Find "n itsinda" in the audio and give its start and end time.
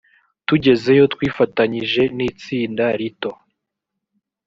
2.17-2.85